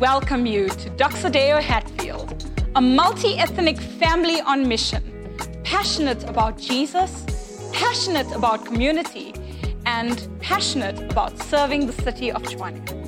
[0.00, 5.02] welcome you to Doxa Deo Hatfield, a multi ethnic family on mission,
[5.64, 7.24] passionate about Jesus,
[7.72, 9.32] passionate about community,
[9.86, 13.05] and passionate about serving the city of Tshwane.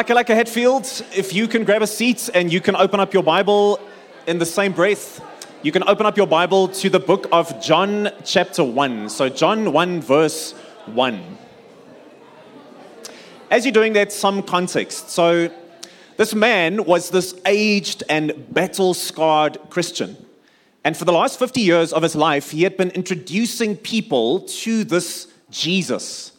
[0.00, 3.00] Like a like a Hatfield, if you can grab a seat and you can open
[3.00, 3.78] up your Bible
[4.26, 5.20] in the same breath,
[5.62, 9.10] you can open up your Bible to the book of John, chapter 1.
[9.10, 10.52] So, John 1, verse
[10.86, 11.38] 1.
[13.50, 15.10] As you're doing that, some context.
[15.10, 15.50] So,
[16.16, 20.16] this man was this aged and battle scarred Christian.
[20.82, 24.82] And for the last 50 years of his life, he had been introducing people to
[24.82, 26.32] this Jesus.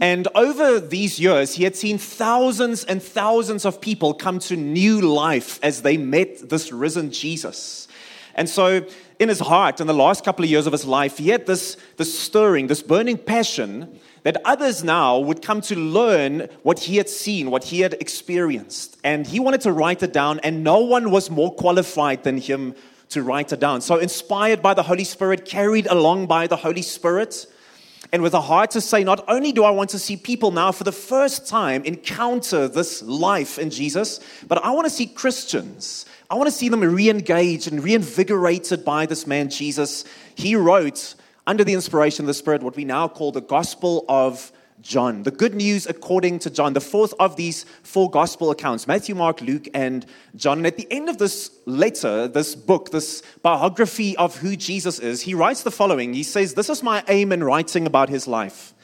[0.00, 5.00] And over these years, he had seen thousands and thousands of people come to new
[5.00, 7.88] life as they met this risen Jesus.
[8.34, 8.86] And so,
[9.18, 11.76] in his heart, in the last couple of years of his life, he had this,
[11.96, 17.08] this stirring, this burning passion that others now would come to learn what he had
[17.08, 18.98] seen, what he had experienced.
[19.04, 22.74] And he wanted to write it down, and no one was more qualified than him
[23.10, 23.80] to write it down.
[23.80, 27.46] So, inspired by the Holy Spirit, carried along by the Holy Spirit,
[28.12, 30.70] and with a heart to say, not only do I want to see people now
[30.70, 36.04] for the first time encounter this life in Jesus, but I want to see Christians.
[36.30, 40.04] I want to see them re engaged and reinvigorated by this man, Jesus.
[40.34, 41.14] He wrote,
[41.46, 45.22] under the inspiration of the Spirit, what we now call the Gospel of John.
[45.22, 49.40] The good news according to John, the fourth of these four gospel accounts Matthew, Mark,
[49.40, 50.04] Luke, and
[50.34, 50.58] John.
[50.58, 55.22] And at the end of this letter, this book, this biography of who Jesus is,
[55.22, 58.74] he writes the following He says, This is my aim in writing about his life.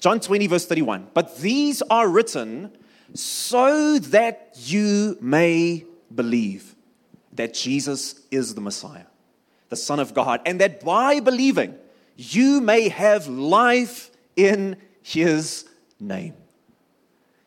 [0.00, 1.08] John 20, verse 31.
[1.14, 2.76] But these are written
[3.12, 5.84] so that you may
[6.14, 6.74] believe
[7.32, 9.06] that Jesus is the Messiah,
[9.68, 11.74] the Son of God, and that by believing
[12.16, 15.68] you may have life in his
[16.00, 16.32] name.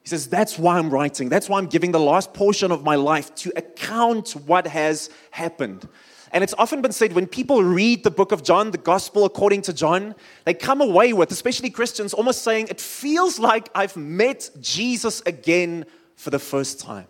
[0.03, 1.27] He says, That's why I'm writing.
[1.27, 5.89] That's why I'm giving the last portion of my life to account what has happened.
[6.31, 9.63] And it's often been said when people read the book of John, the gospel according
[9.63, 10.13] to John,
[10.45, 15.85] they come away with, especially Christians, almost saying, It feels like I've met Jesus again
[16.15, 17.07] for the first time.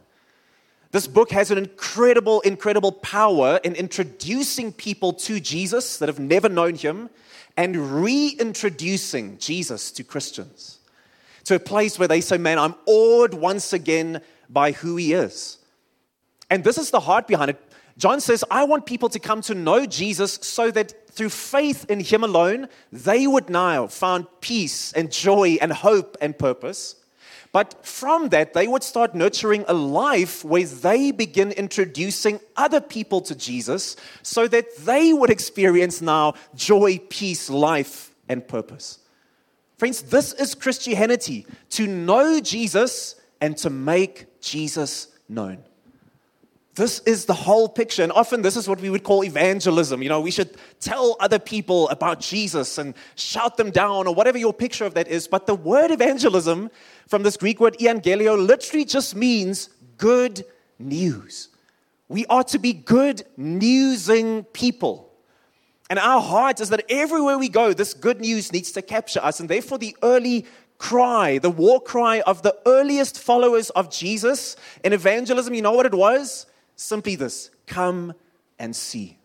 [0.91, 6.47] This book has an incredible, incredible power in introducing people to Jesus that have never
[6.47, 7.09] known him
[7.57, 10.77] and reintroducing Jesus to Christians
[11.45, 15.57] to a place where they say, Man, I'm awed once again by who he is.
[16.49, 17.61] And this is the heart behind it.
[17.97, 21.99] John says, I want people to come to know Jesus so that through faith in
[21.99, 26.95] him alone, they would now find peace and joy and hope and purpose.
[27.57, 33.19] But from that, they would start nurturing a life where they begin introducing other people
[33.21, 38.99] to Jesus so that they would experience now joy, peace, life, and purpose.
[39.79, 45.63] Friends, this is Christianity to know Jesus and to make Jesus known.
[46.77, 48.03] This is the whole picture.
[48.03, 50.03] And often, this is what we would call evangelism.
[50.03, 54.37] You know, we should tell other people about Jesus and shout them down or whatever
[54.37, 55.27] your picture of that is.
[55.27, 56.69] But the word evangelism
[57.07, 60.45] from this Greek word evangelio literally just means good
[60.77, 61.49] news.
[62.09, 65.11] We are to be good newsing people.
[65.89, 69.39] And our heart is that everywhere we go, this good news needs to capture us.
[69.39, 70.45] And therefore, the early
[70.77, 75.87] cry, the war cry of the earliest followers of Jesus in evangelism, you know what
[75.87, 76.45] it was?
[76.77, 78.13] Simply this come
[78.57, 79.17] and see.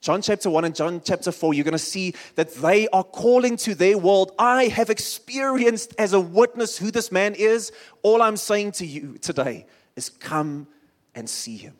[0.00, 3.56] John chapter 1 and John chapter 4, you're going to see that they are calling
[3.58, 4.32] to their world.
[4.36, 7.70] I have experienced as a witness who this man is.
[8.02, 9.64] All I'm saying to you today
[9.94, 10.66] is come
[11.14, 11.74] and see him.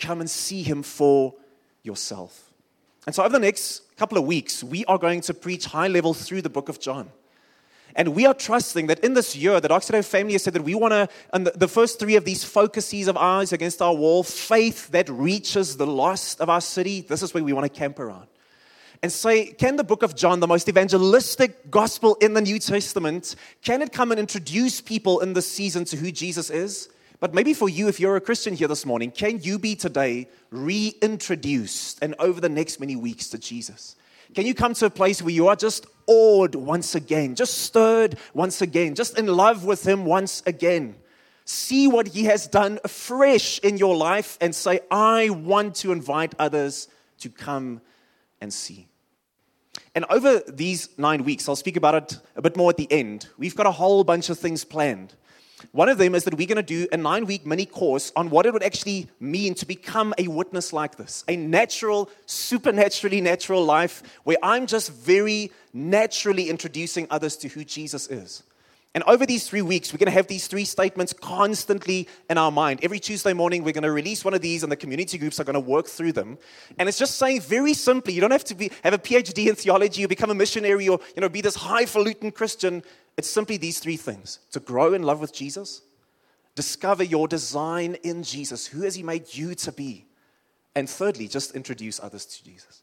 [0.00, 1.34] Come and see him for
[1.84, 2.50] yourself.
[3.06, 6.14] And so, over the next couple of weeks, we are going to preach high level
[6.14, 7.10] through the book of John.
[7.96, 10.62] And we are trusting that in this year, the Doxa Deo family has said that
[10.62, 14.22] we want to, and the first three of these focuses of ours against our wall,
[14.22, 17.98] faith that reaches the lost of our city, this is where we want to camp
[17.98, 18.26] around.
[19.02, 23.34] And say, can the book of John, the most evangelistic gospel in the New Testament,
[23.62, 26.90] can it come and introduce people in this season to who Jesus is?
[27.18, 30.28] But maybe for you, if you're a Christian here this morning, can you be today
[30.50, 33.96] reintroduced and over the next many weeks to Jesus?
[34.34, 38.18] Can you come to a place where you are just awed once again, just stirred
[38.34, 40.96] once again, just in love with Him once again?
[41.44, 46.34] See what He has done afresh in your life and say, I want to invite
[46.38, 46.88] others
[47.20, 47.80] to come
[48.40, 48.88] and see.
[49.94, 53.28] And over these nine weeks, I'll speak about it a bit more at the end.
[53.38, 55.14] We've got a whole bunch of things planned.
[55.72, 58.30] One of them is that we're going to do a nine week mini course on
[58.30, 63.64] what it would actually mean to become a witness like this a natural, supernaturally natural
[63.64, 68.42] life where I'm just very naturally introducing others to who Jesus is.
[68.96, 72.50] And over these three weeks, we're going to have these three statements constantly in our
[72.50, 72.80] mind.
[72.82, 75.44] Every Tuesday morning, we're going to release one of these, and the community groups are
[75.44, 76.38] going to work through them.
[76.78, 79.54] And it's just saying very simply you don't have to be, have a PhD in
[79.54, 82.82] theology or become a missionary or you know, be this highfalutin Christian.
[83.16, 85.82] It's simply these three things to grow in love with Jesus,
[86.54, 88.66] discover your design in Jesus.
[88.66, 90.06] Who has He made you to be?
[90.74, 92.82] And thirdly, just introduce others to Jesus.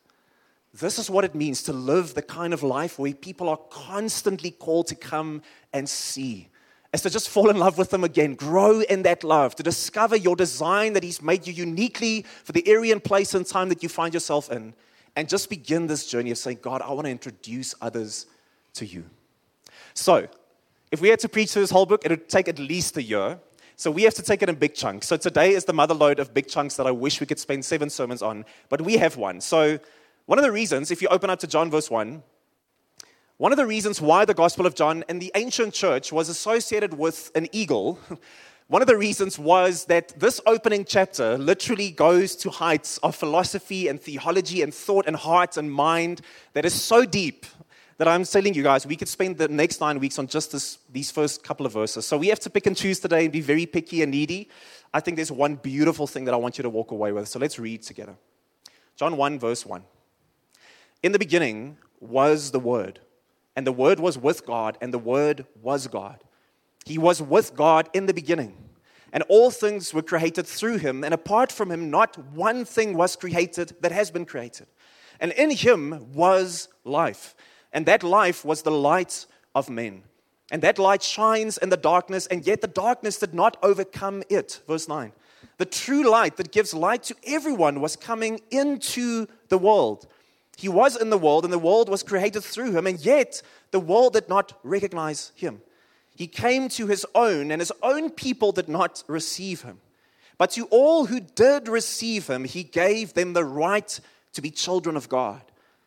[0.73, 4.49] This is what it means to live the kind of life where people are constantly
[4.49, 6.49] called to come and see.
[6.91, 10.15] Is to just fall in love with them again, grow in that love, to discover
[10.15, 13.81] your design that He's made you uniquely for the area and place and time that
[13.81, 14.73] you find yourself in,
[15.15, 18.27] and just begin this journey of saying, God, I want to introduce others
[18.75, 19.05] to you.
[19.93, 20.27] So,
[20.91, 23.01] if we had to preach through this whole book, it would take at least a
[23.01, 23.39] year.
[23.75, 25.07] So we have to take it in big chunks.
[25.07, 27.65] So today is the mother load of big chunks that I wish we could spend
[27.65, 29.41] seven sermons on, but we have one.
[29.41, 29.79] So
[30.25, 32.21] one of the reasons, if you open up to John verse 1,
[33.37, 36.93] one of the reasons why the Gospel of John in the ancient church was associated
[36.93, 37.99] with an eagle,
[38.67, 43.87] one of the reasons was that this opening chapter literally goes to heights of philosophy
[43.87, 46.21] and theology and thought and heart and mind
[46.53, 47.47] that is so deep
[47.97, 50.79] that I'm telling you guys, we could spend the next nine weeks on just this,
[50.91, 52.05] these first couple of verses.
[52.07, 54.49] So we have to pick and choose today and be very picky and needy.
[54.93, 57.27] I think there's one beautiful thing that I want you to walk away with.
[57.27, 58.15] So let's read together.
[58.95, 59.83] John 1, verse 1.
[61.01, 62.99] In the beginning was the Word,
[63.55, 66.23] and the Word was with God, and the Word was God.
[66.85, 68.57] He was with God in the beginning.
[69.11, 73.15] And all things were created through him, and apart from him, not one thing was
[73.15, 74.65] created that has been created.
[75.19, 77.35] And in him was life,
[77.73, 80.03] and that life was the light of men.
[80.51, 84.61] And that light shines in the darkness, and yet the darkness did not overcome it.
[84.67, 85.11] Verse 9.
[85.57, 90.07] The true light that gives light to everyone was coming into the world.
[90.57, 93.41] He was in the world, and the world was created through him, and yet
[93.71, 95.61] the world did not recognize him.
[96.15, 99.79] He came to his own, and his own people did not receive him.
[100.37, 103.99] But to all who did receive him, he gave them the right
[104.33, 105.41] to be children of God.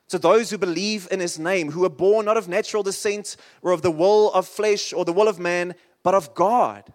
[0.08, 3.72] To those who believe in his name, who were born not of natural descent or
[3.72, 6.92] of the will of flesh or the will of man, but of God.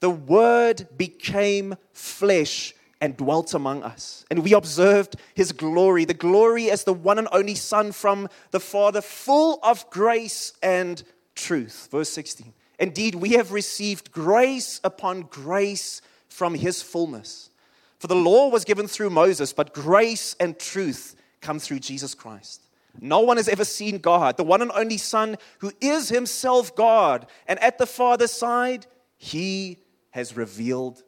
[0.00, 4.26] The word became flesh and dwelt among us.
[4.30, 8.60] And we observed his glory, the glory as the one and only Son from the
[8.60, 11.02] Father, full of grace and
[11.34, 11.88] truth.
[11.90, 12.52] Verse 16.
[12.78, 17.50] Indeed, we have received grace upon grace from his fullness.
[17.98, 22.62] For the law was given through Moses, but grace and truth come through Jesus Christ.
[23.00, 27.26] No one has ever seen God, the one and only Son who is himself God.
[27.46, 29.78] And at the Father's side, he
[30.10, 31.02] has revealed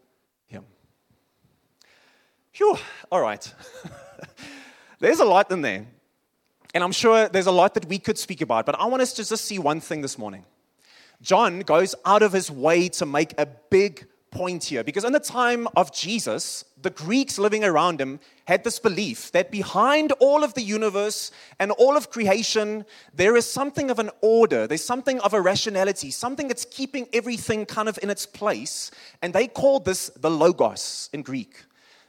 [0.47, 0.65] him.
[2.53, 2.77] Phew,
[3.11, 3.53] all right.
[5.01, 5.87] there's a lot in there.
[6.75, 9.13] And I'm sure there's a lot that we could speak about, but I want us
[9.15, 10.45] to just see one thing this morning.
[11.21, 15.21] John goes out of his way to make a big point here because in the
[15.21, 20.55] time of Jesus, the Greeks living around him had this belief that behind all of
[20.55, 22.85] the universe and all of creation,
[23.15, 27.67] there is something of an order, there's something of a rationality, something that's keeping everything
[27.67, 28.91] kind of in its place.
[29.23, 31.65] And they called this the Logos in Greek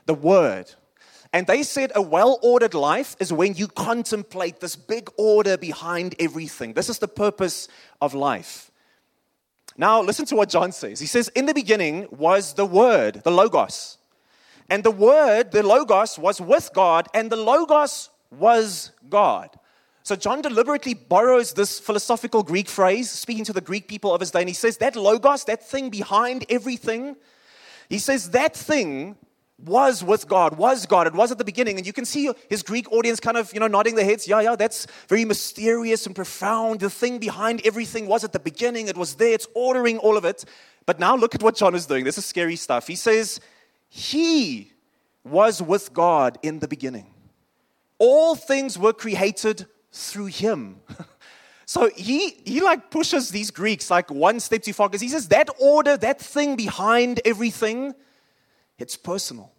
[0.06, 0.72] the Word.
[1.32, 6.16] And they said a well ordered life is when you contemplate this big order behind
[6.20, 6.74] everything.
[6.74, 7.68] This is the purpose
[8.02, 8.70] of life.
[9.76, 11.00] Now, listen to what John says.
[11.00, 13.98] He says, In the beginning was the Word, the Logos.
[14.70, 19.50] And the Word, the Logos, was with God, and the Logos was God.
[20.04, 24.32] So John deliberately borrows this philosophical Greek phrase, speaking to the Greek people of his
[24.32, 27.16] day, and he says, That Logos, that thing behind everything,
[27.90, 29.16] he says, That thing
[29.66, 31.08] was with God, was God.
[31.08, 31.78] It was at the beginning.
[31.78, 34.28] And you can see his Greek audience kind of, you know, nodding their heads.
[34.28, 36.82] Yeah, yeah, that's very mysterious and profound.
[36.82, 38.88] The thing behind everything was at the beginning.
[38.88, 39.34] It was there.
[39.34, 40.44] It's ordering all of it.
[40.86, 42.04] But now look at what John is doing.
[42.04, 42.88] This is scary stuff.
[42.88, 43.40] He says,
[43.96, 44.72] He
[45.24, 47.14] was with God in the beginning.
[48.00, 50.82] All things were created through him.
[51.68, 55.28] so he, he like pushes these Greeks like one step too far because he says
[55.28, 57.94] that order, that thing behind everything,
[58.80, 59.52] it's personal.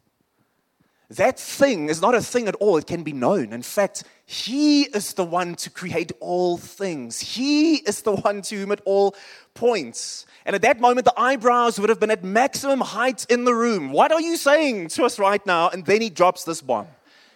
[1.16, 2.76] That thing is not a thing at all.
[2.76, 3.52] It can be known.
[3.52, 8.56] In fact, He is the one to create all things, He is the one to
[8.56, 9.14] whom it all
[9.54, 10.26] points.
[10.46, 13.92] And at that moment, the eyebrows would have been at maximum height in the room.
[13.92, 15.70] What are you saying to us right now?
[15.70, 16.86] And then he drops this bomb.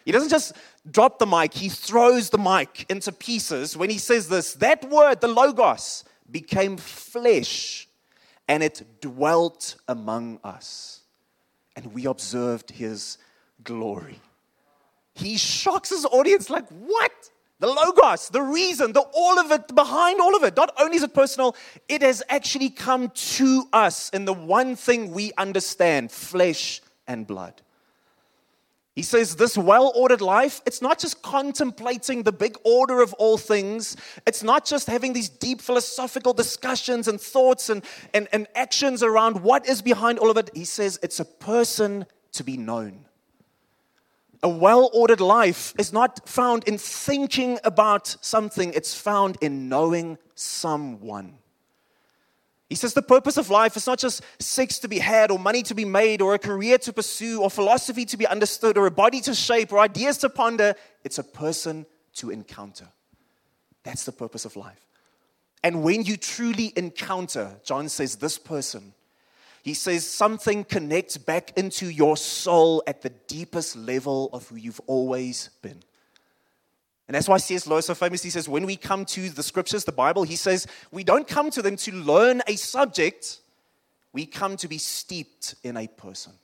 [0.04, 0.54] He doesn't just
[0.90, 5.20] drop the mic, he throws the mic into pieces when he says this that word,
[5.20, 7.88] the Logos, became flesh
[8.48, 11.02] and it dwelt among us.
[11.76, 13.18] And we observed his
[13.64, 14.20] glory.
[15.14, 17.12] He shocks his audience like, What?
[17.60, 20.56] The Logos, the reason, the all of it, behind all of it.
[20.56, 21.56] Not only is it personal,
[21.88, 27.60] it has actually come to us in the one thing we understand flesh and blood.
[28.94, 33.38] He says, This well ordered life, it's not just contemplating the big order of all
[33.38, 33.96] things.
[34.24, 37.82] It's not just having these deep philosophical discussions and thoughts and,
[38.14, 40.50] and, and actions around what is behind all of it.
[40.54, 43.07] He says, It's a person to be known.
[44.42, 50.18] A well ordered life is not found in thinking about something, it's found in knowing
[50.34, 51.38] someone.
[52.68, 55.62] He says the purpose of life is not just sex to be had, or money
[55.62, 58.90] to be made, or a career to pursue, or philosophy to be understood, or a
[58.90, 60.74] body to shape, or ideas to ponder.
[61.02, 62.88] It's a person to encounter.
[63.84, 64.86] That's the purpose of life.
[65.64, 68.92] And when you truly encounter, John says, this person,
[69.62, 74.80] he says something connects back into your soul at the deepest level of who you've
[74.86, 75.82] always been.
[77.08, 77.66] And that's why C.S.
[77.66, 81.04] Lewis so famously says, when we come to the scriptures, the Bible, he says, we
[81.04, 83.40] don't come to them to learn a subject,
[84.12, 86.34] we come to be steeped in a person.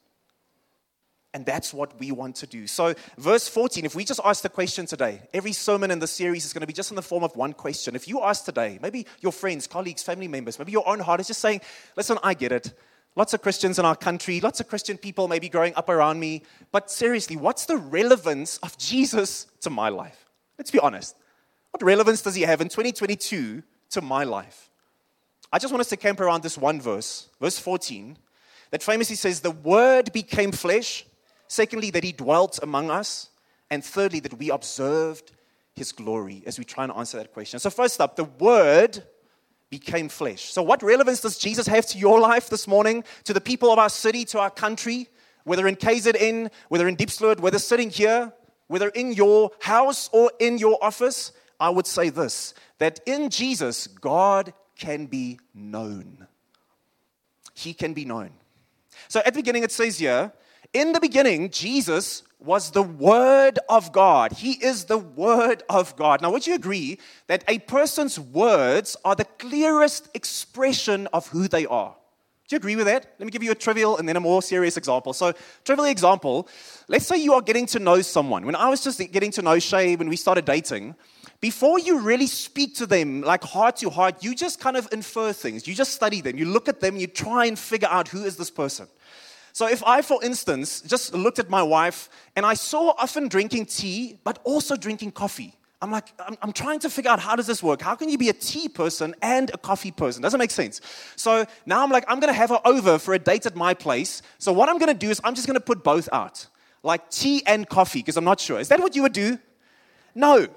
[1.35, 2.67] And that's what we want to do.
[2.69, 6.45] So, verse 14, if we just ask the question today, every sermon in the series
[6.45, 7.97] is going to be just in the form of one question.
[7.97, 11.27] If you ask today, maybe your friends, colleagues, family members, maybe your own heart is
[11.27, 11.61] just saying,
[11.97, 12.73] listen, I get it.
[13.17, 16.43] Lots of Christians in our country, lots of Christian people maybe growing up around me.
[16.73, 20.29] But seriously, what's the relevance of Jesus to my life?
[20.59, 21.17] Let's be honest.
[21.71, 24.71] What relevance does he have in 2022 to my life?
[25.53, 28.17] I just want us to camp around this one verse, verse 14,
[28.71, 31.07] that famously says, The Word became flesh.
[31.47, 33.29] Secondly, that he dwelt among us.
[33.71, 35.31] And thirdly, that we observed
[35.75, 37.61] his glory as we try and answer that question.
[37.61, 39.05] So, first up, the Word
[39.79, 40.53] became flesh.
[40.53, 43.79] So, what relevance does Jesus have to your life this morning, to the people of
[43.79, 45.09] our city, to our country,
[45.45, 48.33] whether in KZN, whether in Diepsloot, whether sitting here?
[48.67, 53.87] whether in your house or in your office, I would say this that in Jesus,
[53.87, 56.27] God can be known.
[57.55, 58.31] He can be known.
[59.09, 60.33] So at the beginning, it says here,
[60.75, 64.33] in the beginning, Jesus was the Word of God.
[64.33, 66.21] He is the Word of God.
[66.21, 71.65] Now, would you agree that a person's words are the clearest expression of who they
[71.65, 71.97] are?
[72.47, 73.07] Do you agree with that?
[73.19, 75.15] Let me give you a trivial and then a more serious example.
[75.15, 75.33] So,
[75.65, 76.47] trivial example
[76.89, 78.45] let's say you are getting to know someone.
[78.45, 80.95] When I was just getting to know Shay, when we started dating,
[81.41, 85.33] before you really speak to them, like heart to heart, you just kind of infer
[85.33, 85.67] things.
[85.67, 86.37] You just study them.
[86.37, 88.89] You look at them, you try and figure out who is this person.
[89.55, 93.67] So, if I, for instance, just looked at my wife and I saw often drinking
[93.67, 97.47] tea, but also drinking coffee, I'm like, I'm, I'm, trying to figure out how does
[97.47, 97.81] this work?
[97.81, 100.23] How can you be a tea person and a coffee person?
[100.23, 100.81] Doesn't make sense.
[101.15, 104.23] So now I'm like, I'm to have her over for a date at my place.
[104.39, 106.49] So what I'm to do is I'm just to put both out,
[106.83, 108.59] like tea and coffee, because I'm not sure.
[108.59, 109.39] Is that what you would do?
[110.17, 110.49] No.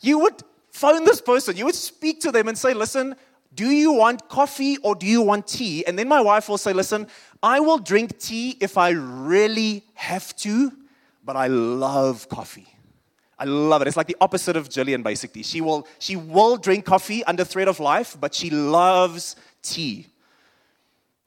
[0.00, 0.42] You would
[0.72, 1.56] phone this person.
[1.56, 3.14] You would speak to them and say, listen,
[3.54, 5.84] do you want coffee or do you want tea?
[5.86, 7.08] And then my wife will say, listen,
[7.42, 10.72] I will drink tea if I really have to,
[11.24, 12.66] but I love coffee.
[13.38, 13.88] I love it.
[13.88, 15.42] It's like the opposite of Jillian, basically.
[15.42, 20.08] She will, she will drink coffee under threat of life, but she loves tea.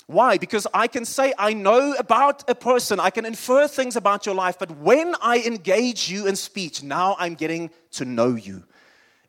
[0.06, 0.38] Why?
[0.38, 4.36] Because I can say I know about a person, I can infer things about your
[4.36, 8.64] life, but when I engage you in speech, now I'm getting to know you.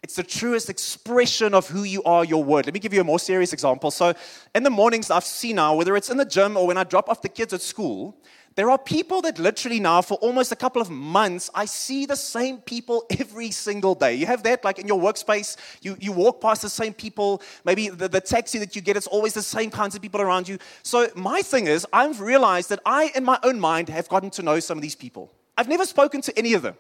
[0.05, 2.67] It's the truest expression of who you are, your word.
[2.67, 3.91] Let me give you a more serious example.
[3.91, 4.13] So,
[4.55, 7.09] in the mornings, I've seen now, whether it's in the gym or when I drop
[7.09, 8.15] off the kids at school,
[8.55, 12.17] there are people that literally now, for almost a couple of months, I see the
[12.17, 14.15] same people every single day.
[14.15, 17.41] You have that, like in your workspace, you, you walk past the same people.
[17.65, 20.47] Maybe the, the taxi that you get, it's always the same kinds of people around
[20.47, 20.59] you.
[20.83, 24.43] So, my thing is, I've realized that I, in my own mind, have gotten to
[24.43, 25.33] know some of these people.
[25.57, 26.77] I've never spoken to any of them.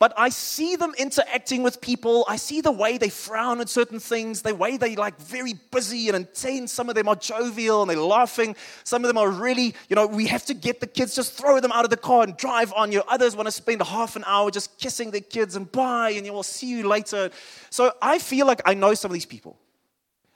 [0.00, 2.24] But I see them interacting with people.
[2.28, 6.06] I see the way they frown at certain things, the way they like very busy
[6.08, 6.72] and intense.
[6.72, 8.54] Some of them are jovial and they're laughing.
[8.84, 11.58] Some of them are really, you know, we have to get the kids, just throw
[11.58, 13.02] them out of the car and drive on you.
[13.08, 16.32] Others want to spend half an hour just kissing their kids and bye, and you
[16.32, 17.30] will see you later.
[17.70, 19.58] So I feel like I know some of these people.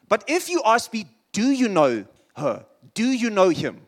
[0.08, 2.04] But if you ask me, do you know
[2.36, 2.66] her?
[2.94, 3.86] Do you know him?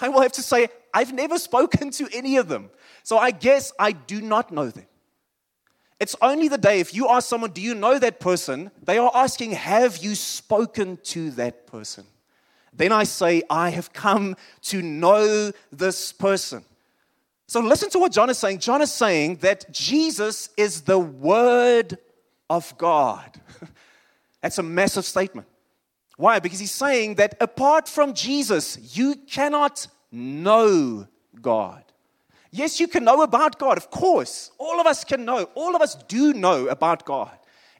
[0.00, 2.70] I will have to say, I've never spoken to any of them.
[3.02, 4.86] So I guess I do not know them.
[5.98, 8.70] It's only the day, if you ask someone, Do you know that person?
[8.82, 12.04] They are asking, Have you spoken to that person?
[12.72, 16.64] Then I say, I have come to know this person.
[17.46, 18.60] So listen to what John is saying.
[18.60, 21.98] John is saying that Jesus is the Word
[22.48, 23.40] of God.
[24.40, 25.46] That's a massive statement.
[26.22, 26.38] Why?
[26.38, 31.08] Because he's saying that apart from Jesus, you cannot know
[31.40, 31.82] God.
[32.52, 34.52] Yes, you can know about God, of course.
[34.56, 35.48] All of us can know.
[35.56, 37.36] All of us do know about God.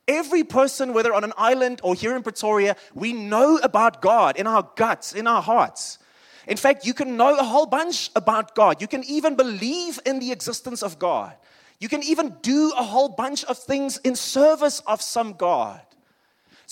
[0.08, 4.48] Every person, whether on an island or here in Pretoria, we know about God in
[4.48, 6.00] our guts, in our hearts.
[6.48, 8.82] In fact, you can know a whole bunch about God.
[8.82, 11.32] You can even believe in the existence of God.
[11.78, 15.80] You can even do a whole bunch of things in service of some God.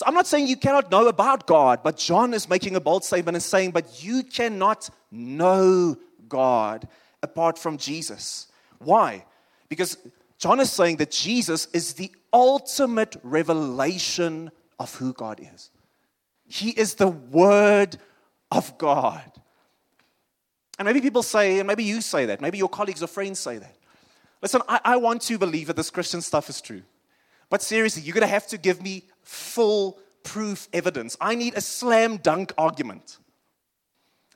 [0.01, 3.05] So I'm not saying you cannot know about God, but John is making a bold
[3.05, 5.95] statement and saying, but you cannot know
[6.27, 6.89] God
[7.23, 8.47] apart from Jesus.
[8.79, 9.27] Why?
[9.69, 9.99] Because
[10.39, 15.69] John is saying that Jesus is the ultimate revelation of who God is.
[16.49, 17.99] He is the Word
[18.51, 19.31] of God.
[20.79, 23.59] And maybe people say, and maybe you say that, maybe your colleagues or friends say
[23.59, 23.77] that.
[24.41, 26.85] Listen, I, I want to believe that this Christian stuff is true.
[27.51, 31.17] But seriously, you're going to have to give me full proof evidence.
[31.21, 33.19] I need a slam dunk argument.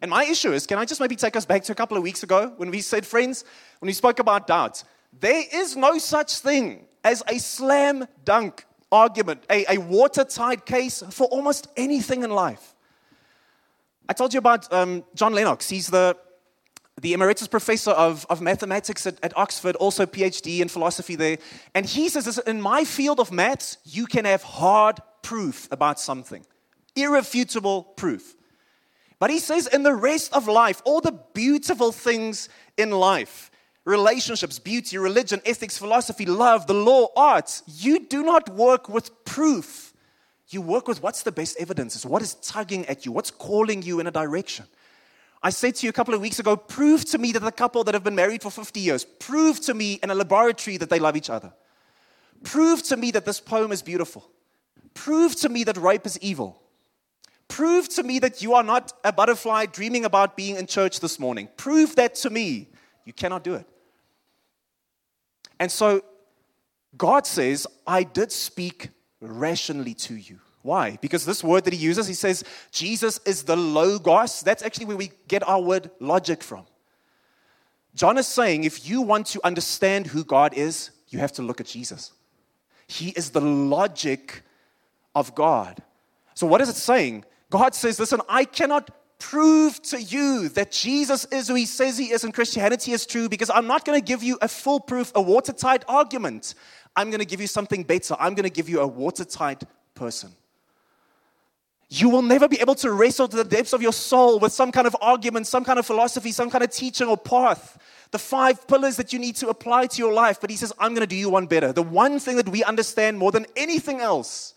[0.00, 2.02] And my issue is can I just maybe take us back to a couple of
[2.02, 3.44] weeks ago when we said, friends,
[3.80, 4.84] when we spoke about doubts,
[5.20, 11.26] There is no such thing as a slam dunk argument, a, a watertight case for
[11.28, 12.74] almost anything in life.
[14.08, 15.68] I told you about um, John Lennox.
[15.68, 16.16] He's the,
[17.00, 21.38] the emeritus professor of, of mathematics at, at Oxford, also PhD in philosophy there.
[21.74, 26.44] And he says in my field of maths, you can have hard proof about something,
[26.94, 28.36] irrefutable proof.
[29.18, 33.50] But he says in the rest of life, all the beautiful things in life,
[33.84, 39.92] relationships, beauty, religion, ethics, philosophy, love, the law, arts, you do not work with proof.
[40.48, 43.82] You work with what's the best evidence, is what is tugging at you, what's calling
[43.82, 44.66] you in a direction.
[45.44, 47.84] I said to you a couple of weeks ago, prove to me that the couple
[47.84, 50.98] that have been married for 50 years, prove to me in a laboratory that they
[50.98, 51.52] love each other.
[52.42, 54.26] Prove to me that this poem is beautiful.
[54.94, 56.62] Prove to me that rape is evil.
[57.46, 61.18] Prove to me that you are not a butterfly dreaming about being in church this
[61.18, 61.50] morning.
[61.58, 62.70] Prove that to me.
[63.04, 63.66] You cannot do it.
[65.60, 66.02] And so
[66.96, 68.88] God says, I did speak
[69.20, 70.40] rationally to you.
[70.64, 70.96] Why?
[71.02, 74.40] Because this word that he uses, he says, Jesus is the Logos.
[74.40, 76.64] That's actually where we get our word logic from.
[77.94, 81.60] John is saying, if you want to understand who God is, you have to look
[81.60, 82.12] at Jesus.
[82.86, 84.42] He is the logic
[85.14, 85.82] of God.
[86.32, 87.26] So, what is it saying?
[87.50, 92.10] God says, Listen, I cannot prove to you that Jesus is who he says he
[92.10, 95.20] is and Christianity is true because I'm not going to give you a foolproof, a
[95.20, 96.54] watertight argument.
[96.96, 98.16] I'm going to give you something better.
[98.18, 99.62] I'm going to give you a watertight
[99.94, 100.32] person.
[101.88, 104.72] You will never be able to wrestle to the depths of your soul with some
[104.72, 107.78] kind of argument, some kind of philosophy, some kind of teaching or path.
[108.10, 110.40] The five pillars that you need to apply to your life.
[110.40, 111.72] But he says, I'm going to do you one better.
[111.72, 114.54] The one thing that we understand more than anything else,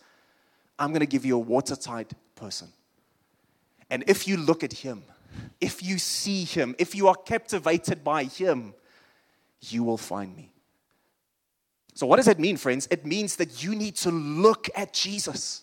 [0.78, 2.68] I'm going to give you a watertight person.
[3.90, 5.02] And if you look at him,
[5.60, 8.74] if you see him, if you are captivated by him,
[9.60, 10.52] you will find me.
[11.94, 12.86] So, what does that mean, friends?
[12.90, 15.62] It means that you need to look at Jesus.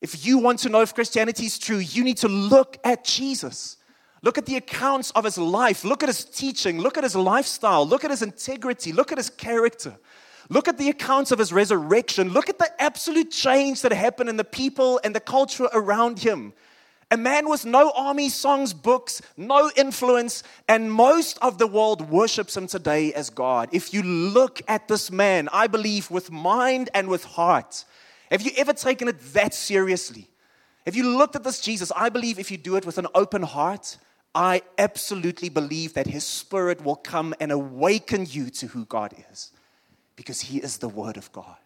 [0.00, 3.76] If you want to know if Christianity is true, you need to look at Jesus.
[4.22, 5.84] Look at the accounts of his life.
[5.84, 6.80] Look at his teaching.
[6.80, 7.86] Look at his lifestyle.
[7.86, 8.92] Look at his integrity.
[8.92, 9.96] Look at his character.
[10.50, 12.30] Look at the accounts of his resurrection.
[12.30, 16.52] Look at the absolute change that happened in the people and the culture around him.
[17.10, 22.56] A man with no army, songs, books, no influence, and most of the world worships
[22.56, 23.70] him today as God.
[23.72, 27.84] If you look at this man, I believe with mind and with heart,
[28.30, 30.28] have you ever taken it that seriously?
[30.84, 31.92] Have you looked at this Jesus?
[31.94, 33.98] I believe if you do it with an open heart,
[34.34, 39.52] I absolutely believe that his spirit will come and awaken you to who God is
[40.16, 41.56] because he is the word of God.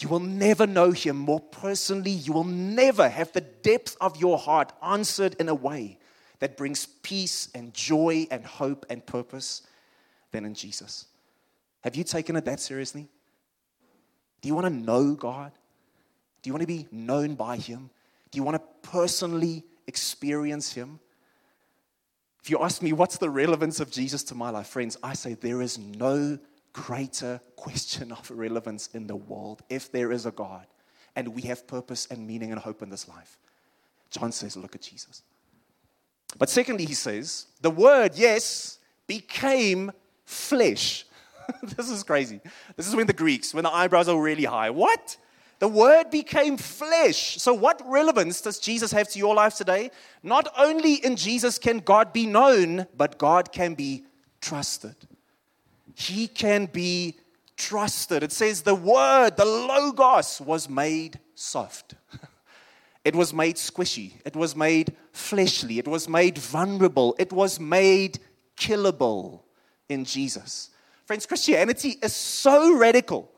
[0.00, 2.10] You will never know Him more personally.
[2.10, 5.98] You will never have the depth of your heart answered in a way
[6.38, 9.62] that brings peace and joy and hope and purpose
[10.32, 11.06] than in Jesus.
[11.82, 13.08] Have you taken it that seriously?
[14.40, 15.52] Do you want to know God?
[16.42, 17.90] Do you want to be known by Him?
[18.30, 21.00] Do you want to personally experience Him?
[22.42, 25.34] If you ask me, what's the relevance of Jesus to my life, friends, I say
[25.34, 26.38] there is no
[26.72, 30.66] greater question of relevance in the world if there is a God
[31.16, 33.38] and we have purpose and meaning and hope in this life.
[34.10, 35.22] John says, Look at Jesus.
[36.38, 39.90] But secondly, he says, the word, yes, became
[40.24, 41.04] flesh.
[41.62, 42.40] this is crazy.
[42.76, 44.70] This is when the Greeks, when the eyebrows are really high.
[44.70, 45.16] What?
[45.60, 47.36] The word became flesh.
[47.36, 49.90] So, what relevance does Jesus have to your life today?
[50.22, 54.04] Not only in Jesus can God be known, but God can be
[54.40, 54.96] trusted.
[55.94, 57.18] He can be
[57.58, 58.22] trusted.
[58.22, 61.94] It says the word, the Logos, was made soft.
[63.02, 64.12] It was made squishy.
[64.26, 65.78] It was made fleshly.
[65.78, 67.16] It was made vulnerable.
[67.18, 68.18] It was made
[68.58, 69.40] killable
[69.88, 70.68] in Jesus.
[71.06, 73.32] Friends, Christianity is so radical.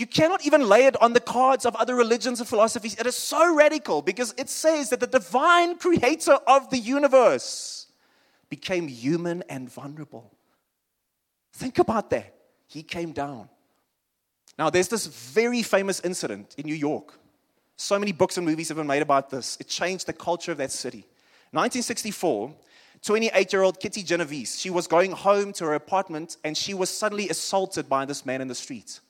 [0.00, 2.94] You cannot even lay it on the cards of other religions and philosophies.
[2.98, 7.86] It is so radical because it says that the divine creator of the universe
[8.48, 10.32] became human and vulnerable.
[11.52, 12.34] Think about that.
[12.66, 13.50] He came down.
[14.58, 17.18] Now, there's this very famous incident in New York.
[17.76, 19.58] So many books and movies have been made about this.
[19.60, 21.04] It changed the culture of that city.
[21.50, 22.54] 1964,
[23.02, 26.88] 28 year old Kitty Genovese, she was going home to her apartment and she was
[26.88, 29.00] suddenly assaulted by this man in the street.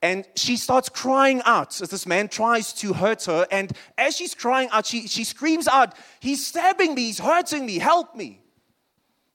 [0.00, 3.46] And she starts crying out as this man tries to hurt her.
[3.50, 7.78] And as she's crying out, she, she screams out, He's stabbing me, he's hurting me,
[7.78, 8.40] help me.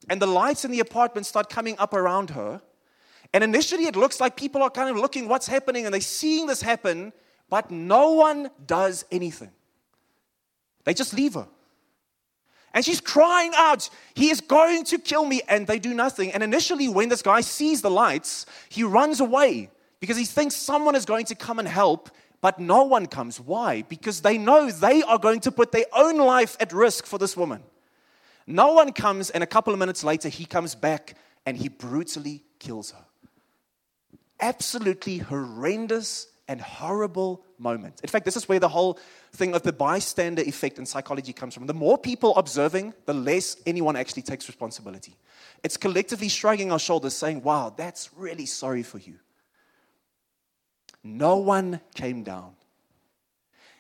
[0.10, 2.62] And the lights in the apartment start coming up around her.
[3.34, 6.45] And initially, it looks like people are kind of looking what's happening and they're seeing
[6.45, 7.12] this happen,
[7.49, 9.52] but no one does anything.
[10.86, 11.47] They just leave her.
[12.73, 15.41] And she's crying out, He is going to kill me.
[15.49, 16.32] And they do nothing.
[16.32, 19.69] And initially, when this guy sees the lights, he runs away
[20.04, 22.10] because he thinks someone is going to come and help,
[22.42, 23.39] but no one comes.
[23.39, 23.84] Why?
[23.84, 27.38] Because they know they are going to put their own life at risk for this
[27.38, 27.63] woman.
[28.46, 32.44] No one comes, and a couple of minutes later, he comes back and he brutally
[32.60, 33.06] kills her
[34.44, 38.02] absolutely horrendous and horrible moment.
[38.04, 39.00] In fact, this is where the whole
[39.32, 41.66] thing of the bystander effect in psychology comes from.
[41.66, 45.16] The more people observing, the less anyone actually takes responsibility.
[45.63, 49.16] It's collectively shrugging our shoulders, saying, Wow, that's really sorry for you.
[51.04, 52.54] No one came down.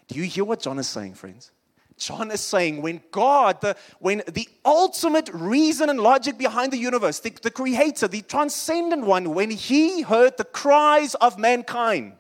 [0.07, 1.51] Do you hear what John is saying, friends?
[1.97, 7.19] John is saying when God, the, when the ultimate reason and logic behind the universe,
[7.19, 12.13] the, the creator, the transcendent one, when he heard the cries of mankind,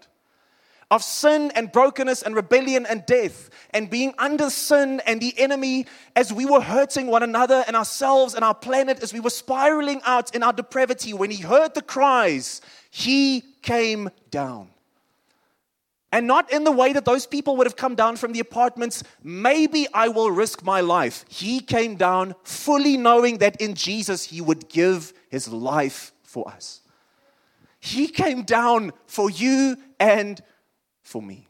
[0.91, 5.87] of sin and brokenness and rebellion and death, and being under sin and the enemy
[6.15, 10.01] as we were hurting one another and ourselves and our planet, as we were spiraling
[10.05, 12.61] out in our depravity, when he heard the cries,
[12.91, 14.69] he came down.
[16.13, 19.03] And not in the way that those people would have come down from the apartments.
[19.23, 21.25] Maybe I will risk my life.
[21.27, 26.81] He came down fully knowing that in Jesus he would give his life for us.
[27.79, 30.39] He came down for you and
[31.01, 31.47] for me.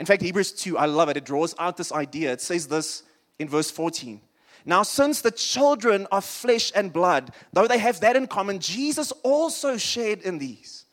[0.00, 1.16] In fact, Hebrews 2, I love it.
[1.16, 2.32] It draws out this idea.
[2.32, 3.04] It says this
[3.38, 4.20] in verse 14.
[4.64, 9.12] Now, since the children are flesh and blood, though they have that in common, Jesus
[9.22, 10.85] also shared in these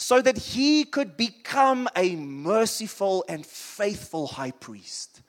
[0.00, 5.20] so that he could become a merciful and faithful high priest.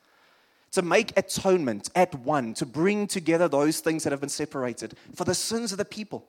[0.71, 5.25] To make atonement at one, to bring together those things that have been separated for
[5.25, 6.25] the sins of the people.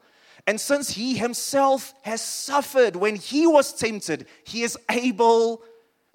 [0.48, 5.62] And since he himself has suffered when he was tempted, he is able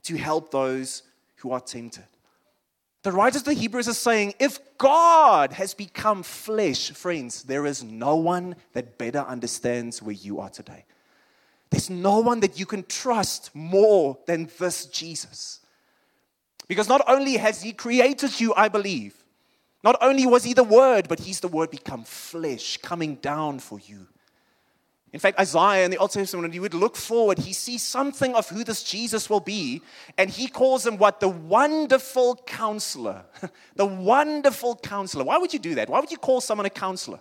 [0.03, 1.03] to help those
[1.37, 2.03] who are tempted.
[3.03, 7.85] The writers of the Hebrews are saying if God has become flesh, friends, there is
[7.85, 10.83] no one that better understands where you are today.
[11.69, 15.59] There's no one that you can trust more than this Jesus.
[16.67, 19.15] Because not only has He created you, I believe,
[19.83, 23.79] not only was He the Word, but He's the Word become flesh, coming down for
[23.79, 24.07] you.
[25.13, 28.35] In fact, Isaiah in the Old Testament, when he would look forward, he sees something
[28.35, 29.81] of who this Jesus will be,
[30.17, 31.21] and he calls him what?
[31.21, 33.23] The wonderful counselor.
[33.75, 35.23] the wonderful counselor.
[35.23, 35.89] Why would you do that?
[35.89, 37.19] Why would you call someone a counselor?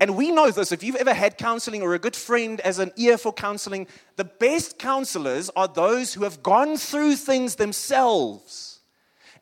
[0.00, 0.72] And we know this.
[0.72, 4.24] If you've ever had counseling or a good friend as an ear for counseling, the
[4.24, 8.76] best counselors are those who have gone through things themselves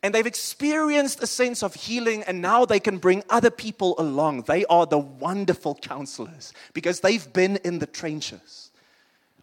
[0.05, 4.43] and they've experienced a sense of healing and now they can bring other people along.
[4.43, 8.69] They are the wonderful counselors because they've been in the trenches.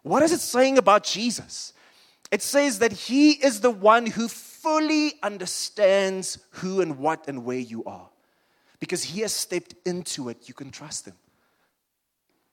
[0.02, 1.72] What is it saying about Jesus?
[2.30, 7.58] It says that he is the one who fully understands who and what and where
[7.58, 8.08] you are
[8.82, 10.48] because he has stepped into it.
[10.48, 11.14] You can trust him.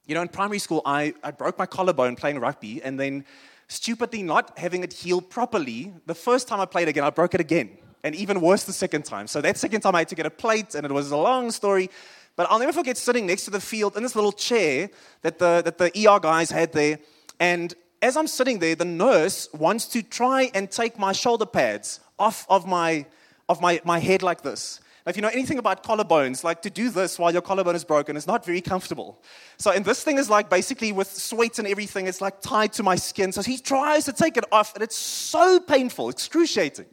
[0.06, 3.26] You know, in primary school, I, I broke my collarbone playing rugby, and then
[3.68, 7.42] stupidly not having it healed properly, the first time I played again, I broke it
[7.42, 7.72] again.
[8.04, 9.26] And even worse the second time.
[9.26, 11.50] So that second time I had to get a plate, and it was a long
[11.50, 11.89] story.
[12.36, 14.92] But I'll never forget sitting next to the field in this little chair
[15.24, 17.00] that the, that the ER guys had there.
[17.39, 22.02] And as I'm sitting there, the nurse wants to try and take my shoulder pads
[22.20, 23.08] off of my,
[23.50, 24.80] of my, my head like this.
[25.10, 28.15] If you know anything about collarbones, like to do this while your collarbone is broken
[28.15, 29.22] is not very comfortable.
[29.58, 32.84] So, and this thing is like basically with sweat and everything, it's like tied to
[32.84, 33.32] my skin.
[33.32, 36.86] So he tries to take it off, and it's so painful, excruciating.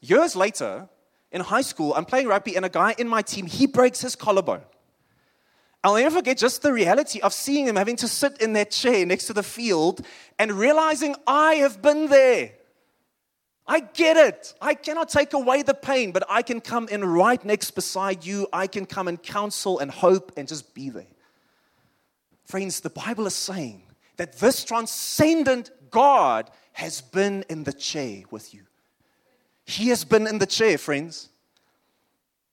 [0.00, 0.88] Years later,
[1.30, 4.16] in high school, I'm playing rugby, and a guy in my team, he breaks his
[4.16, 4.62] collarbone.
[5.84, 9.04] I'll never forget just the reality of seeing him having to sit in that chair
[9.04, 10.04] next to the field
[10.38, 12.52] and realizing I have been there.
[13.70, 14.52] I get it.
[14.60, 18.48] I cannot take away the pain, but I can come in right next beside you.
[18.52, 21.06] I can come and counsel and hope and just be there.
[22.46, 23.84] Friends, the Bible is saying
[24.16, 28.62] that this transcendent God has been in the chair with you.
[29.66, 31.28] He has been in the chair, friends.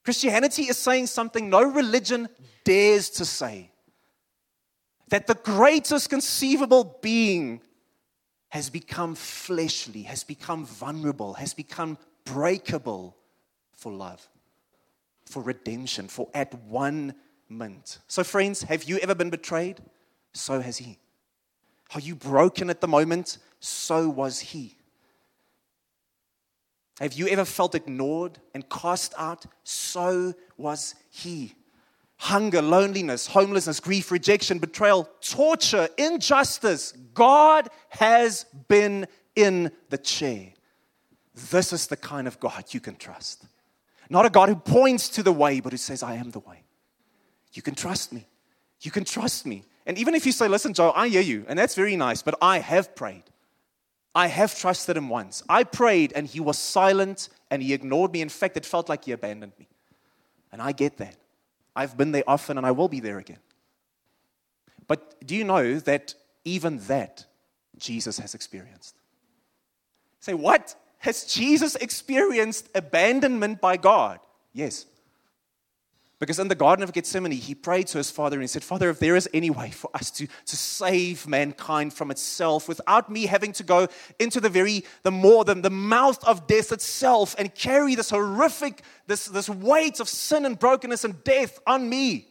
[0.04, 2.28] Christianity is saying something no religion
[2.62, 3.72] dares to say
[5.08, 7.60] that the greatest conceivable being
[8.48, 13.16] has become fleshly, has become vulnerable, has become breakable
[13.74, 14.26] for love,
[15.24, 17.14] for redemption, for at one
[17.48, 17.98] mint.
[18.08, 19.80] So, friends, have you ever been betrayed?
[20.32, 20.98] So has he.
[21.94, 23.38] Are you broken at the moment?
[23.60, 24.76] So was he.
[27.00, 29.46] Have you ever felt ignored and cast out?
[29.64, 31.54] So was he.
[32.18, 36.92] Hunger, loneliness, homelessness, grief, rejection, betrayal, torture, injustice.
[37.14, 40.48] God has been in the chair.
[41.50, 43.46] This is the kind of God you can trust.
[44.10, 46.64] Not a God who points to the way, but who says, I am the way.
[47.52, 48.26] You can trust me.
[48.80, 49.64] You can trust me.
[49.86, 52.36] And even if you say, Listen, Joe, I hear you, and that's very nice, but
[52.42, 53.24] I have prayed.
[54.14, 55.42] I have trusted him once.
[55.48, 58.20] I prayed and he was silent and he ignored me.
[58.20, 59.68] In fact, it felt like he abandoned me.
[60.50, 61.14] And I get that.
[61.78, 63.38] I've been there often and I will be there again.
[64.88, 66.12] But do you know that
[66.44, 67.24] even that
[67.78, 68.96] Jesus has experienced?
[70.18, 70.74] Say, what?
[70.98, 74.18] Has Jesus experienced abandonment by God?
[74.52, 74.86] Yes.
[76.18, 78.90] Because in the Garden of Gethsemane, he prayed to his Father and he said, Father,
[78.90, 83.26] if there is any way for us to, to save mankind from itself without me
[83.26, 83.86] having to go
[84.18, 88.82] into the very, the more, the, the mouth of death itself and carry this horrific,
[89.06, 92.26] this, this weight of sin and brokenness and death on me,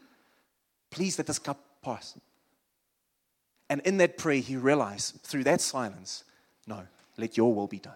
[0.91, 2.19] please let this cup pass.
[3.69, 6.25] And in that prayer, he realized through that silence,
[6.65, 6.81] no,
[7.17, 7.93] let your will be done.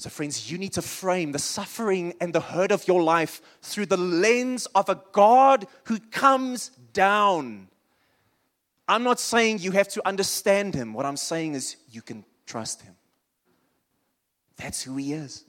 [0.00, 3.84] So, friends, you need to frame the suffering and the hurt of your life through
[3.84, 7.68] the lens of a God who comes down.
[8.88, 10.94] I'm not saying you have to understand him.
[10.94, 12.94] What I'm saying is you can trust him.
[14.56, 15.44] That's who he is.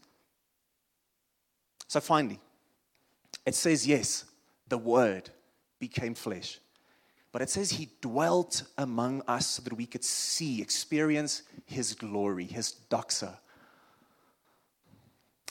[1.87, 2.41] So, finally,
[3.45, 4.25] it says, yes,
[4.67, 5.29] the word
[5.79, 6.59] became flesh.
[7.31, 12.43] But it says he dwelt among us so that we could see, experience his glory,
[12.43, 13.37] his doxa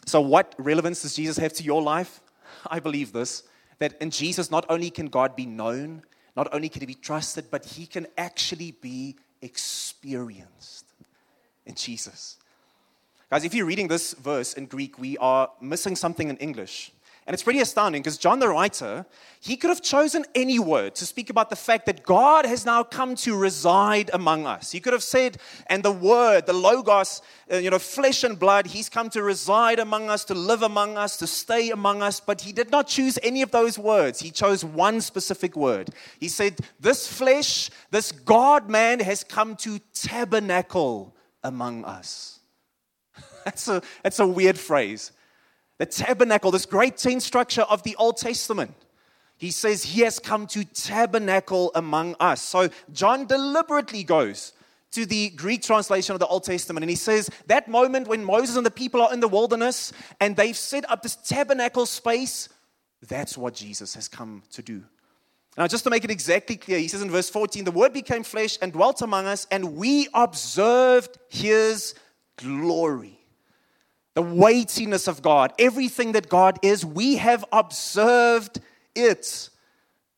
[0.07, 2.21] so, what relevance does Jesus have to your life?
[2.67, 3.45] I believe this
[3.79, 6.03] that in Jesus, not only can God be known,
[6.37, 10.85] not only can he be trusted, but he can actually be experienced
[11.65, 12.37] in Jesus.
[13.31, 16.93] Guys, if you're reading this verse in Greek, we are missing something in English.
[17.31, 19.07] And it's pretty astounding because John the writer,
[19.39, 22.83] he could have chosen any word to speak about the fact that God has now
[22.83, 24.73] come to reside among us.
[24.73, 25.37] He could have said,
[25.69, 29.79] and the word, the logos, uh, you know, flesh and blood, he's come to reside
[29.79, 32.19] among us, to live among us, to stay among us.
[32.19, 34.19] But he did not choose any of those words.
[34.19, 35.91] He chose one specific word.
[36.19, 41.15] He said, This flesh, this God man has come to tabernacle
[41.45, 42.41] among us.
[43.45, 45.13] That's a, that's a weird phrase
[45.81, 48.75] the tabernacle, this great tent structure of the Old Testament.
[49.39, 52.43] He says he has come to tabernacle among us.
[52.43, 54.53] So John deliberately goes
[54.91, 58.57] to the Greek translation of the Old Testament and he says that moment when Moses
[58.57, 62.51] and the people are in the wilderness and they've set up this tabernacle space,
[63.09, 64.83] that's what Jesus has come to do.
[65.57, 68.23] Now, just to make it exactly clear, he says in verse 14, the word became
[68.23, 71.95] flesh and dwelt among us, and we observed his
[72.37, 73.20] glory
[74.15, 78.61] the weightiness of God, everything that God is, we have observed
[78.95, 79.51] it.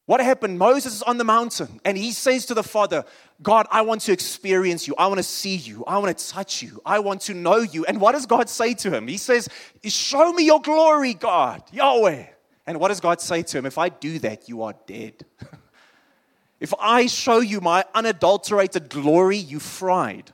[0.06, 0.58] What happened?
[0.58, 3.04] Moses is on the mountain and he says to the Father,
[3.42, 4.94] God, I want to experience you.
[4.96, 5.84] I want to see you.
[5.86, 6.80] I want to touch you.
[6.84, 7.84] I want to know you.
[7.84, 9.08] And what does God say to him?
[9.08, 9.48] He says,
[9.84, 12.26] Show me your glory, God, Yahweh.
[12.66, 13.66] And what does God say to him?
[13.66, 15.24] If I do that, you are dead.
[16.60, 20.32] if I show you my unadulterated glory, you fried.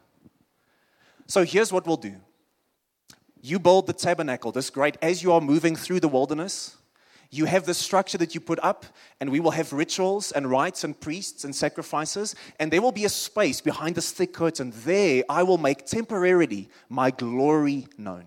[1.27, 2.17] So here's what we'll do
[3.49, 6.77] you build the tabernacle, this great, as you are moving through the wilderness,
[7.31, 8.87] you have the structure that you put up,
[9.21, 13.05] and we will have rituals and rites and priests and sacrifices, and there will be
[13.05, 14.73] a space behind this thick curtain.
[14.85, 18.27] There, I will make temporarily my glory known.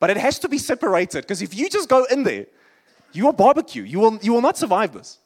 [0.00, 2.46] But it has to be separated because if you just go in there,
[3.12, 3.82] you are barbecue.
[3.82, 5.18] You will, you will not survive this.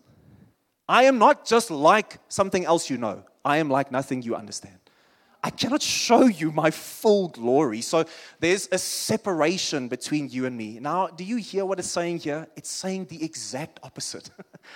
[0.88, 4.78] I am not just like something else you know, I am like nothing you understand.
[5.44, 7.82] I cannot show you my full glory.
[7.82, 8.06] So
[8.40, 10.78] there's a separation between you and me.
[10.80, 12.46] Now, do you hear what it's saying here?
[12.56, 14.30] It's saying the exact opposite.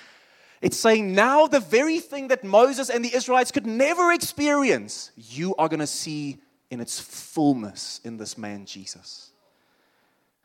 [0.61, 5.55] it's saying now the very thing that Moses and the Israelites could never experience, you
[5.57, 6.37] are going to see
[6.71, 9.31] in its fullness in this man, Jesus.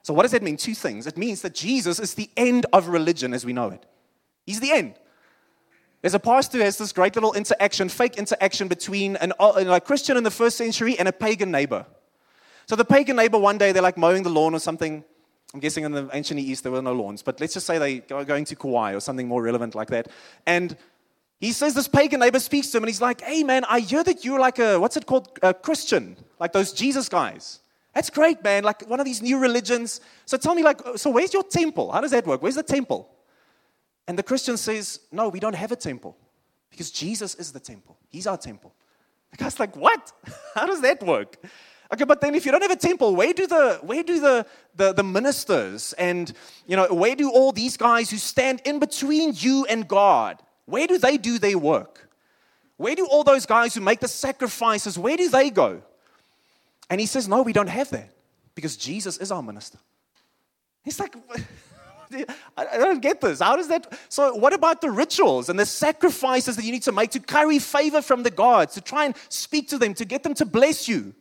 [0.03, 0.55] So, what does that mean?
[0.55, 1.05] Two things.
[1.05, 3.85] It means that Jesus is the end of religion as we know it.
[4.45, 4.93] He's the end.
[6.03, 9.79] There's a pastor who has this great little interaction, fake interaction between an, uh, a
[9.79, 11.85] Christian in the first century and a pagan neighbor.
[12.65, 15.05] So the pagan neighbor, one day, they're like mowing the lawn or something.
[15.53, 18.13] I'm guessing in the ancient East there were no lawns, but let's just say they
[18.13, 20.09] are going to Kauai or something more relevant like that.
[20.45, 20.75] And
[21.39, 24.03] he says this pagan neighbor speaks to him and he's like, Hey man, I hear
[24.03, 27.59] that you're like a, what's it called, a Christian, like those Jesus guys.
[27.93, 30.01] That's great, man, like one of these new religions.
[30.25, 31.93] So tell me, like, so where's your temple?
[31.93, 32.41] How does that work?
[32.41, 33.12] Where's the temple?
[34.07, 36.17] And the Christian says, No, we don't have a temple
[36.69, 37.97] because Jesus is the temple.
[38.09, 38.73] He's our temple.
[39.31, 40.11] The guy's like, What?
[40.55, 41.37] How does that work?
[41.93, 44.45] Okay, but then if you don't have a temple, where do the where do the,
[44.75, 46.33] the, the ministers and
[46.65, 50.87] you know where do all these guys who stand in between you and God, where
[50.87, 52.09] do they do their work?
[52.77, 55.83] Where do all those guys who make the sacrifices, where do they go?
[56.89, 58.09] And he says, No, we don't have that
[58.55, 59.77] because Jesus is our minister.
[60.83, 61.15] He's like,
[62.57, 63.39] I don't get this.
[63.39, 63.97] How does that?
[64.09, 67.59] So, what about the rituals and the sacrifices that you need to make to carry
[67.59, 70.87] favor from the gods, to try and speak to them, to get them to bless
[70.87, 71.13] you?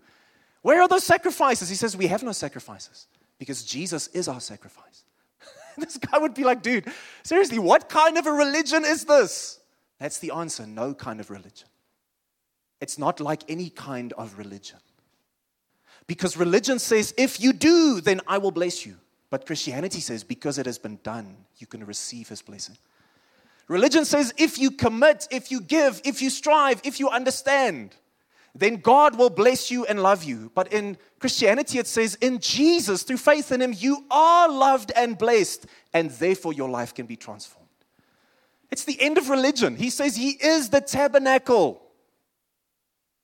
[0.62, 1.68] Where are those sacrifices?
[1.68, 3.06] He says, We have no sacrifices
[3.38, 5.04] because Jesus is our sacrifice.
[5.76, 6.86] this guy would be like, Dude,
[7.22, 9.60] seriously, what kind of a religion is this?
[9.98, 11.68] That's the answer no kind of religion.
[12.80, 14.78] It's not like any kind of religion.
[16.06, 18.96] Because religion says, If you do, then I will bless you.
[19.32, 22.76] But Christianity says, because it has been done, you can receive his blessing.
[23.66, 27.96] Religion says, if you commit, if you give, if you strive, if you understand,
[28.54, 30.52] then God will bless you and love you.
[30.54, 35.16] But in Christianity, it says, in Jesus, through faith in Him, you are loved and
[35.16, 35.64] blessed,
[35.94, 37.70] and therefore your life can be transformed.
[38.70, 39.76] It's the end of religion.
[39.76, 41.80] He says He is the tabernacle.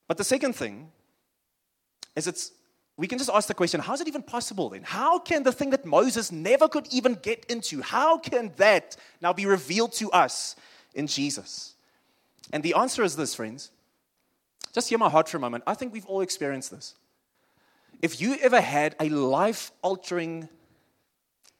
[0.06, 0.90] But the second thing
[2.16, 2.52] is it's
[2.98, 4.82] we can just ask the question how is it even possible then?
[4.82, 9.32] How can the thing that Moses never could even get into, how can that now
[9.32, 10.56] be revealed to us
[10.94, 11.74] in Jesus?
[12.52, 13.70] And the answer is this, friends.
[14.74, 15.62] Just hear my heart for a moment.
[15.66, 16.94] I think we've all experienced this.
[18.02, 20.48] If you ever had a life altering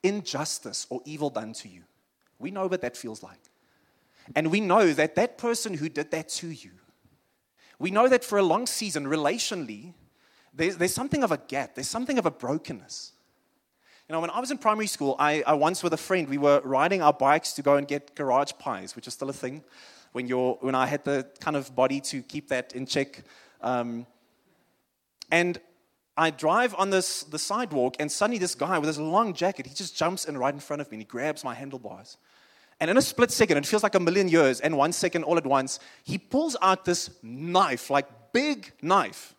[0.03, 1.83] injustice or evil done to you,
[2.39, 3.41] we know what that feels like.
[4.35, 6.73] And we know that that person who did that to you,
[7.79, 9.95] we know that for a long season, relationally,
[10.59, 13.13] there's, there's something of a gap, there's something of a brokenness.
[14.09, 16.39] You know, when I was in primary school, I, I once with a friend, we
[16.39, 19.63] were riding our bikes to go and get garage pies, which is still a thing
[20.13, 23.23] when, you're, when I had the kind of body to keep that in check.
[23.61, 24.07] Um,
[25.31, 25.61] and
[26.17, 29.75] I drive on this the sidewalk, and suddenly this guy with his long jacket, he
[29.75, 32.17] just jumps in right in front of me and he grabs my handlebars.
[32.81, 35.37] And in a split second, it feels like a million years, and one second all
[35.37, 39.35] at once, he pulls out this knife, like big knife,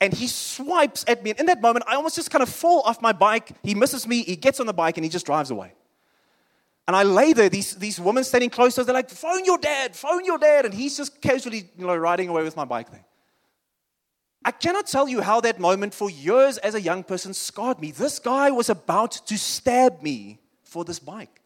[0.00, 1.30] and he swipes at me.
[1.30, 3.52] And in that moment, I almost just kind of fall off my bike.
[3.62, 5.72] He misses me, he gets on the bike, and he just drives away.
[6.86, 9.58] And I lay there, these, these women standing close to us, they're like, phone your
[9.58, 10.66] dad, phone your dad.
[10.66, 13.04] And he's just casually you know, riding away with my bike there.
[14.44, 17.90] I cannot tell you how that moment for years as a young person scarred me.
[17.90, 21.40] This guy was about to stab me for this bike.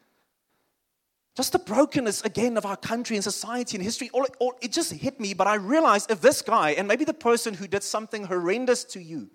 [1.41, 4.93] Just the brokenness again of our country and society and history, all, all, it just
[4.93, 5.33] hit me.
[5.33, 9.01] But I realized if this guy, and maybe the person who did something horrendous to
[9.01, 9.31] you,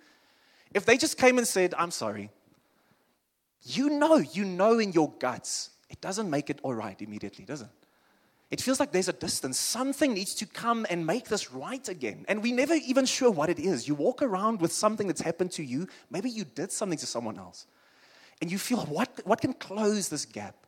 [0.76, 2.30] if they just came and said, I'm sorry,
[3.64, 7.62] you know, you know in your guts, it doesn't make it all right immediately, does
[7.62, 7.70] it?
[8.52, 9.60] It feels like there's a distance.
[9.60, 12.24] Something needs to come and make this right again.
[12.28, 13.88] And we're never even sure what it is.
[13.88, 15.88] You walk around with something that's happened to you.
[16.12, 17.66] Maybe you did something to someone else.
[18.44, 20.65] And you feel, what, what can close this gap?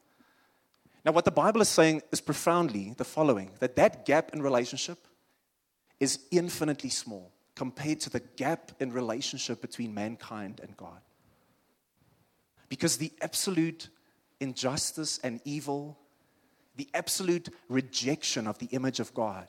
[1.07, 4.97] Now, what the Bible is saying is profoundly the following that that gap in relationship
[6.01, 10.99] is infinitely small compared to the gap in relationship between mankind and God.
[12.67, 13.87] Because the absolute
[14.41, 15.97] injustice and evil,
[16.75, 19.47] the absolute rejection of the image of God,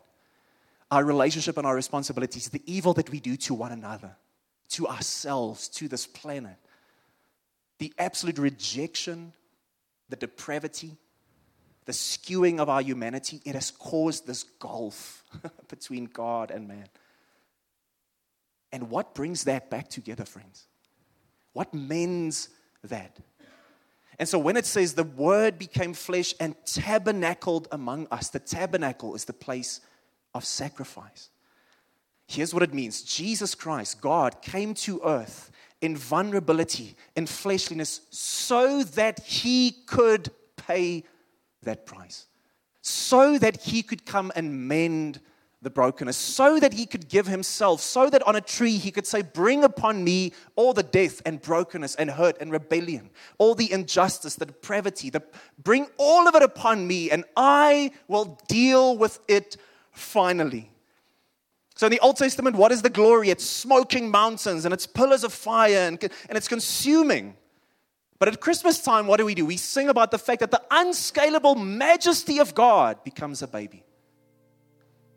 [0.92, 4.14] our relationship and our responsibilities, the evil that we do to one another,
[4.68, 6.56] to ourselves, to this planet,
[7.78, 9.32] the absolute rejection,
[10.08, 10.96] the depravity,
[11.88, 15.24] the skewing of our humanity, it has caused this gulf
[15.68, 16.84] between God and man.
[18.70, 20.66] And what brings that back together, friends?
[21.54, 22.50] What mends
[22.84, 23.16] that?
[24.18, 29.14] And so when it says the word became flesh and tabernacled among us, the tabernacle
[29.14, 29.80] is the place
[30.34, 31.30] of sacrifice.
[32.26, 38.82] Here's what it means Jesus Christ, God, came to earth in vulnerability, in fleshliness, so
[38.82, 40.28] that he could
[40.58, 41.04] pay
[41.62, 42.26] that price,
[42.80, 45.20] so that he could come and mend
[45.60, 49.06] the brokenness, so that he could give himself, so that on a tree he could
[49.06, 53.70] say, Bring upon me all the death and brokenness and hurt and rebellion, all the
[53.72, 55.22] injustice, the depravity, the,
[55.62, 59.56] bring all of it upon me, and I will deal with it
[59.90, 60.70] finally.
[61.78, 63.30] So in the Old Testament, what is the glory?
[63.30, 67.36] It's smoking mountains and it's pillars of fire and, and it's consuming.
[68.18, 69.46] But at Christmas time, what do we do?
[69.46, 73.84] We sing about the fact that the unscalable majesty of God becomes a baby.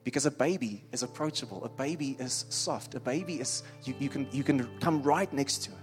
[0.04, 4.28] Because a baby is approachable, a baby is soft, a baby is, you, you, can,
[4.32, 5.78] you can come right next to it.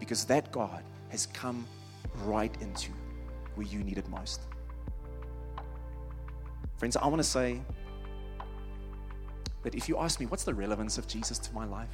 [0.00, 1.66] Because that God has come
[2.24, 2.90] right into
[3.54, 4.40] where you need it most.
[6.76, 7.60] Friends, I want to say
[9.62, 11.88] that if you ask me, what's the relevance of Jesus to my life?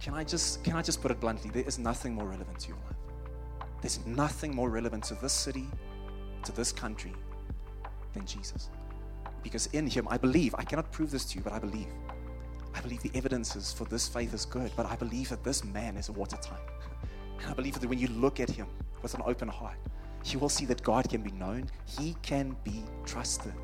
[0.00, 1.50] Can I just, can I just put it bluntly?
[1.50, 3.66] There is nothing more relevant to your life.
[3.80, 5.66] There's nothing more relevant to this city,
[6.44, 7.14] to this country,
[8.12, 8.70] than Jesus.
[9.42, 11.88] Because in Him, I believe, I cannot prove this to you, but I believe.
[12.74, 15.96] I believe the evidences for this faith is good, but I believe that this man
[15.96, 16.60] is a water watertight.
[17.40, 18.66] And I believe that when you look at him
[19.00, 19.76] with an open heart,
[20.24, 23.54] you will see that God can be known, He can be trusted,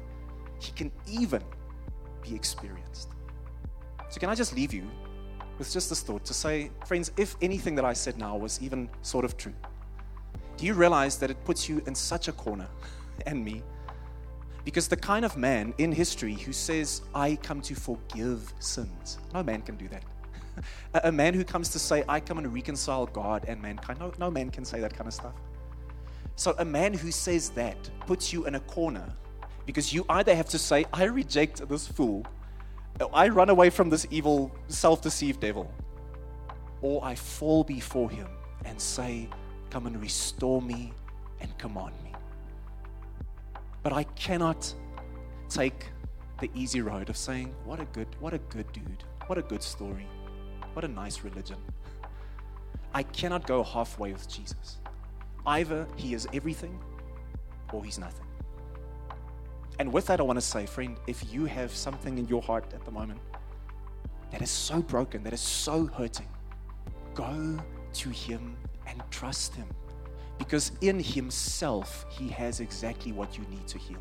[0.61, 1.43] He can even
[2.22, 3.09] be experienced.
[4.09, 4.89] So, can I just leave you
[5.59, 8.88] with just this thought to say, friends, if anything that I said now was even
[9.02, 9.55] sort of true,
[10.57, 12.68] do you realize that it puts you in such a corner,
[13.26, 13.62] and me?
[14.64, 19.42] Because the kind of man in history who says, I come to forgive sins, no
[19.42, 20.05] man can do that.
[21.05, 24.30] a man who comes to say, I come and reconcile God and mankind, no, no
[24.30, 25.34] man can say that kind of stuff.
[26.36, 27.76] So, a man who says that
[28.07, 29.07] puts you in a corner
[29.66, 32.26] because you either have to say, I reject this fool,
[33.12, 35.72] I run away from this evil, self deceived devil,
[36.80, 38.28] or I fall before him
[38.64, 39.28] and say,
[39.70, 40.92] Come and restore me
[41.40, 42.12] and command me.
[43.82, 44.72] But I cannot
[45.49, 45.86] take
[46.40, 49.62] the easy road of saying, What a good, what a good dude, what a good
[49.62, 50.07] story,
[50.72, 51.59] what a nice religion.
[52.92, 54.78] I cannot go halfway with Jesus.
[55.47, 56.78] Either he is everything
[57.72, 58.24] or he's nothing.
[59.79, 62.64] And with that, I want to say, friend, if you have something in your heart
[62.72, 63.20] at the moment
[64.31, 66.29] that is so broken, that is so hurting,
[67.14, 67.59] go
[67.95, 68.57] to him
[68.87, 69.66] and trust him.
[70.39, 73.99] Because in himself, he has exactly what you need to heal.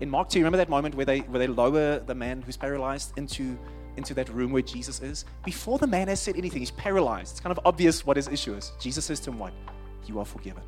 [0.00, 3.16] In Mark 2, remember that moment where they, where they lower the man who's paralyzed
[3.16, 3.58] into,
[3.96, 5.24] into that room where Jesus is?
[5.44, 7.32] Before the man has said anything, he's paralyzed.
[7.32, 8.72] It's kind of obvious what his issue is.
[8.78, 9.52] Jesus says to him, What?
[10.06, 10.62] You are forgiven.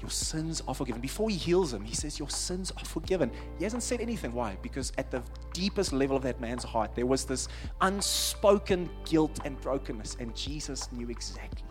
[0.00, 1.00] Your sins are forgiven.
[1.00, 3.30] Before he heals him, he says, Your sins are forgiven.
[3.58, 4.32] He hasn't said anything.
[4.32, 4.56] Why?
[4.62, 5.22] Because at the
[5.52, 7.48] deepest level of that man's heart, there was this
[7.82, 11.68] unspoken guilt and brokenness, and Jesus knew exactly.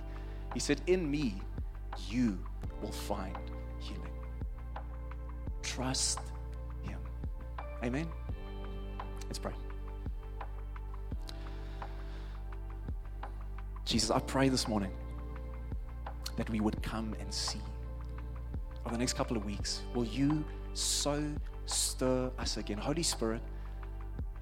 [0.53, 1.41] He said, In me,
[2.07, 2.37] you
[2.81, 3.35] will find
[3.79, 4.11] healing.
[5.63, 6.19] Trust
[6.83, 6.99] him.
[7.83, 8.07] Amen.
[9.25, 9.53] Let's pray.
[13.85, 14.91] Jesus, I pray this morning
[16.35, 17.59] that we would come and see
[18.85, 21.23] over the next couple of weeks, will you so
[21.65, 22.77] stir us again?
[22.77, 23.41] Holy Spirit,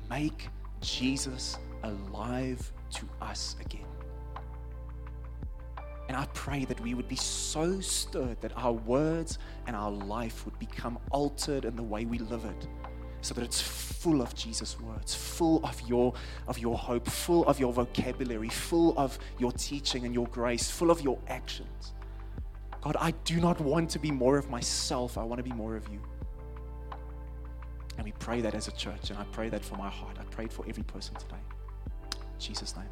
[0.09, 0.47] make
[0.81, 3.85] Jesus alive to us again.
[6.07, 10.45] And I pray that we would be so stirred that our words and our life
[10.45, 12.67] would become altered in the way we live it.
[13.21, 16.13] So that it's full of Jesus' words, full of your,
[16.47, 20.91] of your hope, full of your vocabulary, full of your teaching and your grace, full
[20.91, 21.93] of your actions.
[22.87, 25.17] God, I do not want to be more of myself.
[25.17, 25.99] I want to be more of you.
[27.97, 30.15] And we pray that as a church, and I pray that for my heart.
[30.17, 31.35] I pray it for every person today.
[32.13, 32.85] In Jesus' name.